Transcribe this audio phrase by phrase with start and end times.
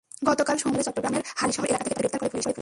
[0.29, 2.47] গতকাল সোমবার সকালে চট্টগ্রামের হালিশহর এলাকা থেকে তাঁদের গ্রেপ্তার করে পুলিশ।